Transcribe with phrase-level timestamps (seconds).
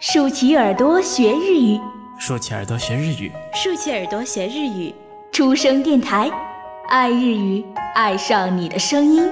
[0.00, 1.80] 竖起耳朵学日语，
[2.18, 4.94] 竖起耳朵学日语，竖起耳朵学日语。
[5.32, 6.30] 出生电台，
[6.88, 7.64] 爱日语，
[7.94, 9.30] 爱上你的声音。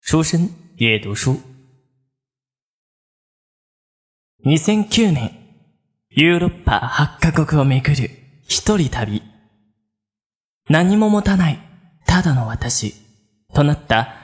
[0.00, 1.40] 书生阅读书。
[4.44, 5.32] 2009年、
[6.10, 8.10] ヨーロッパ8カ国を巡る
[8.48, 9.22] 一人旅。
[10.68, 11.58] 何も持たない、
[12.06, 12.94] ただの私、
[13.54, 14.23] となった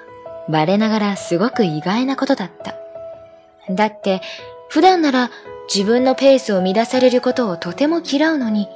[0.51, 2.75] 我ながらすごく意外なことだった。
[3.73, 4.21] だって、
[4.69, 5.31] 普段なら
[5.73, 8.67] 自分のペースを乱されることをとても嫌うのに、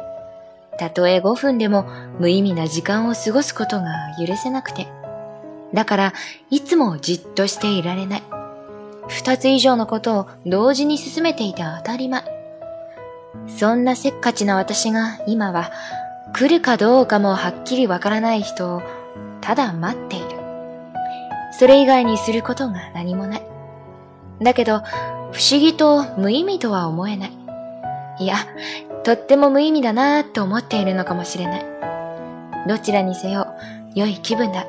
[0.78, 1.86] たとえ5分でも
[2.20, 3.92] 無意味な時間を過ごすことが
[4.26, 4.88] 許せなくて。
[5.74, 6.14] だから、
[6.50, 8.24] いつもじっとしていられない。
[9.08, 12.24] 二つ以上のことを同時に進めていて当たり前。
[13.48, 15.72] そんなせっかちな私が今は
[16.34, 18.82] 来るかどうかもはっきりわからない人を
[19.42, 20.25] ただ待っている。
[21.58, 23.42] それ以外にすることが何もない。
[24.42, 24.80] だけど、
[25.32, 27.32] 不思議と無意味とは思えない。
[28.20, 28.36] いや、
[29.04, 31.66] とっても無意味だなぁと思っているのかもしれない。
[32.68, 33.48] どちらにせよ、
[33.94, 34.66] 良い気分だ。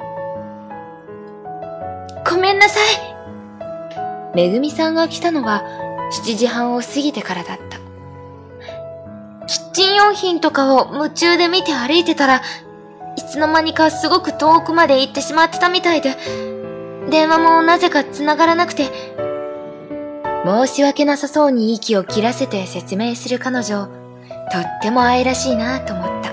[2.29, 5.63] ごめんなさいめぐみさんが来たのは
[6.25, 7.79] 7時半を過ぎてからだった。
[9.47, 12.43] キッチン用品とかを夢中で見て歩いてたら、
[13.17, 16.17] いつの間にかすごく遠くまで行ってしまってたみたいで、
[17.11, 18.91] 電話もなぜか繋がらなくて、
[20.45, 23.87] 申し訳なさそうに息を切らせて説明する彼女、
[24.53, 26.33] とっても愛らしいなと思った。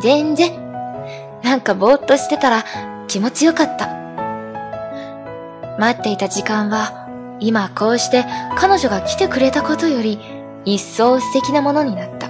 [0.00, 0.52] 全然、
[1.42, 2.64] なんかぼーっとしてたら
[3.08, 3.88] 気持ちよかった。
[5.78, 7.06] 待っていた時間は、
[7.38, 8.24] 今こうして
[8.56, 10.18] 彼女が来てくれたことより、
[10.64, 12.28] 一層素敵なものになった。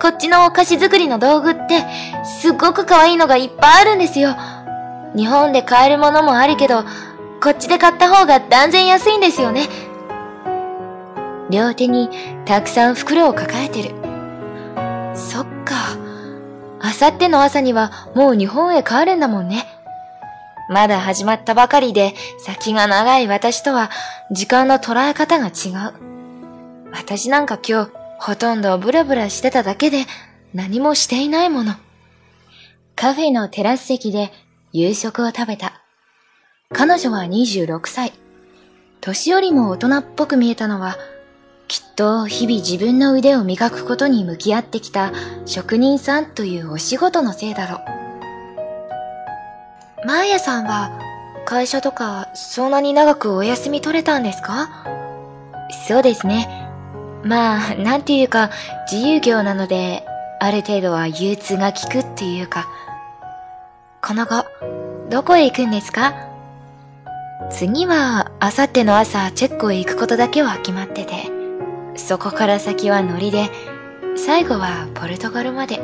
[0.00, 1.84] こっちのお菓子作りの道具って、
[2.40, 4.36] すっごく可愛いのがいっぱいあるんですよ。
[5.14, 6.84] 日本で買えるものもあるけど、
[7.40, 9.68] こっちで買った方が断然安いんですよね。
[11.50, 12.10] 両手に
[12.46, 13.90] たくさん袋を抱えてる。
[15.14, 15.74] そっか。
[16.80, 19.66] あさっての朝にはもう日本へ帰るんだもんね。
[20.68, 23.90] まだ始まったばかりで先が長い私とは
[24.30, 25.92] 時間の捉え方が違う。
[26.92, 30.06] 私なんか今日ほとんどブラブラしてただけで
[30.54, 31.74] 何もしていないもの。
[32.96, 34.32] カフェのテラス席で
[34.76, 35.80] 夕食を食べた。
[36.72, 38.12] 彼女は26歳。
[39.00, 40.96] 年よりも大人っぽく見えたのは、
[41.68, 45.12] きっと日々自分の腕を磨くことに向き合ってきた
[45.46, 47.76] 職人さんというお仕事のせいだろ
[50.02, 50.06] う。
[50.08, 50.90] マーヤさんは
[51.46, 54.68] 会社とかそんなに長くお休み取れたんですか？
[55.86, 56.68] そうですね。
[57.22, 58.50] まあ、なんていうか
[58.90, 60.04] 自由業なので、
[60.40, 62.66] ある程度は憂鬱が効くっていうか。
[64.06, 64.44] この後、
[65.08, 66.14] どこへ行くんですか？
[67.50, 71.30] 次は、あさっての朝、チェックへ行くことだけは決まってて、
[71.96, 73.48] そこから先はノリで、
[74.16, 75.80] 最後はポルトガルまで。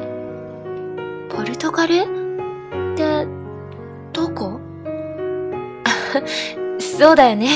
[1.30, 1.94] ポルトガル？
[1.94, 3.26] って、
[4.12, 4.60] どこ？
[6.78, 7.48] そうだよね。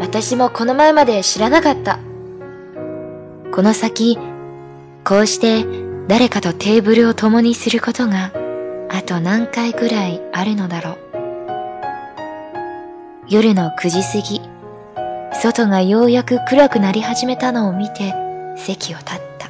[0.00, 2.00] 私もこの前まで知らなかった。
[3.52, 4.18] この先、
[5.04, 5.64] こうして
[6.08, 8.32] 誰かとテーブルを共にすることが、
[8.88, 10.98] あと何回くらいあるのだろう。
[13.28, 14.40] 夜の9時過ぎ、
[15.42, 18.14] 外がようやく暗くなり始めたのを見て
[18.56, 19.48] 席を立った。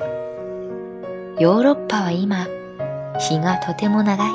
[1.38, 2.46] ヨーロッパは今、
[3.18, 4.30] 日がとても長い。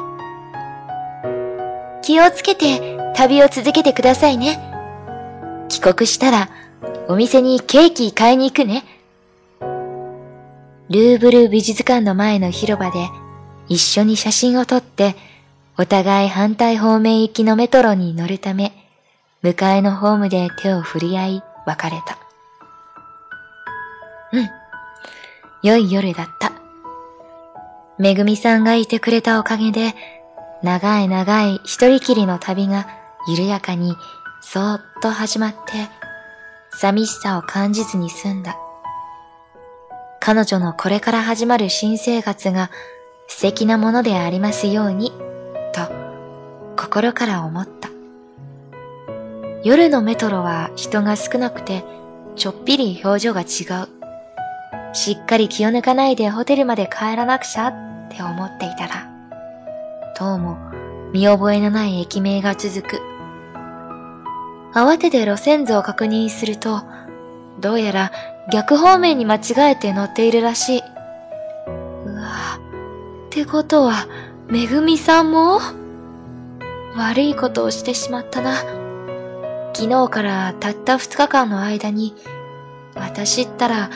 [2.04, 4.60] 気をつけて旅を続けてくださいね。
[5.70, 6.50] 帰国したら
[7.08, 8.84] お店にケーキ買いに行くね。
[10.90, 13.08] ルーブル美術館の前の広場で
[13.72, 15.16] 一緒に写真を撮って
[15.78, 18.74] お互い反対方面行きのメトロに乗るため
[19.42, 22.20] 向かいのホームで手を振り合い別れた。
[24.34, 24.50] うん。
[25.64, 26.52] 良い夜だった。
[27.98, 29.96] めぐみさんがいてくれたおかげで、
[30.62, 32.88] 長い長い一人きりの旅が
[33.30, 33.96] 緩やかに
[34.42, 35.88] そーっと始まって、
[36.72, 38.58] 寂しさを感じずに済んだ。
[40.20, 42.70] 彼女のこれから始まる新生活が
[43.32, 45.12] 素敵なものでありますように、
[45.74, 45.88] と
[46.76, 47.90] 心から思った。
[49.64, 51.84] 夜のメトロは人が少なくて、
[52.36, 53.46] ちょっぴり表情が違
[53.84, 53.88] う。
[54.94, 57.74] しっかり気を抜かないでホテルまで帰らなくちゃっ
[58.10, 59.10] て思っていたら、
[60.20, 60.58] どうも
[61.14, 63.02] 見覚えのない駅名が続く。
[64.76, 66.82] 慌てて路線図を確認すると、
[67.62, 68.12] どうやら
[68.52, 70.91] 逆方面に間違えて乗っているらしい。
[73.32, 74.08] ってことは、
[74.50, 75.62] めぐみさんも？
[76.98, 78.58] 悪いことをしてしまったな。
[79.74, 82.14] 昨日からたった二日間の間に、
[82.94, 83.90] 私ったら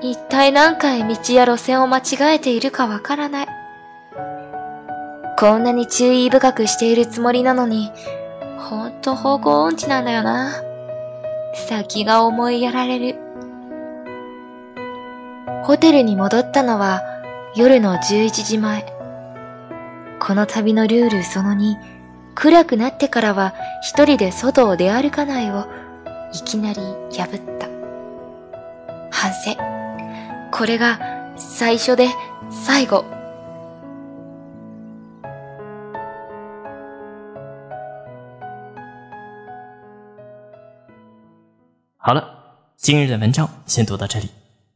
[0.00, 3.48] 一体何回道や路線を間違えているかわからない。
[5.38, 7.92] こんなに注意深くしているつもりなのに、
[8.56, 10.62] ほんと方向音痴なんだよな。
[11.68, 13.16] 先が思いやられる。
[15.64, 17.02] ホテルに戻ったのは
[17.56, 18.84] 夜の11時前。
[20.20, 21.76] この旅のルールその2、
[22.34, 25.66] 暗くなってからは一人で外を出歩かないを
[26.32, 26.80] いきなり
[27.16, 27.68] 破った。
[29.10, 29.56] 反省。
[30.52, 31.00] これが
[31.36, 32.08] 最初で
[32.50, 33.04] 最後。
[41.98, 42.22] 好了，
[42.78, 44.30] 今日的文章先读到这里，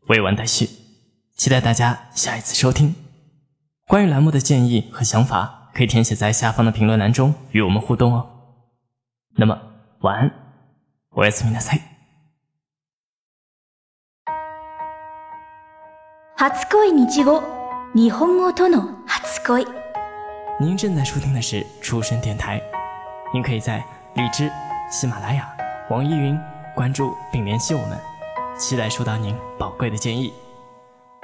[0.09, 0.69] 未完待续，
[1.42, 2.96] 期待大家下一次收听。
[3.88, 8.28] 关于栏目的建议和想法，可以填写在下方的评论栏中与我们互动哦。
[9.38, 9.58] 那么
[10.00, 10.32] 晚安，
[11.12, 11.82] おやすみなさい。
[16.38, 17.42] 初恋日語
[17.94, 19.68] 日本語との初恋
[20.60, 22.62] 您正在收听的是出生电台，
[23.34, 23.84] 您可以在
[24.16, 24.52] 荔枝、
[24.90, 25.48] 喜马拉雅、
[25.90, 26.38] 网易云
[26.76, 27.98] 关注并联系我们，
[28.58, 30.34] 期待收到您宝贵的建议。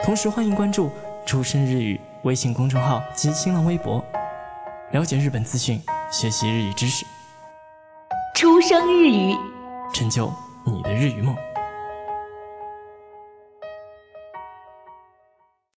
[0.04, 0.90] 同时欢迎关注
[1.26, 4.02] “出生日语”微信公众号及新浪微博，
[4.92, 7.04] 了解日本资讯，学习日语知识，
[8.34, 9.36] 出生日语
[9.92, 10.32] 成就
[10.64, 11.36] 你的日语梦。